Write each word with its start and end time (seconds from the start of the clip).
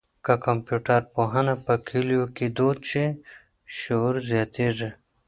که 0.25 0.33
کمپيوټر 0.45 1.01
پوهنه 1.13 1.53
په 1.65 1.73
کلیو 1.87 2.23
کي 2.35 2.47
دود 2.57 2.77
شي، 2.89 3.05
شعور 3.77 4.15
زیاتېږي. 4.29 4.89